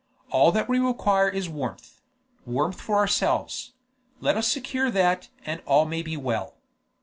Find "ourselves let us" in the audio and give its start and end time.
2.97-4.47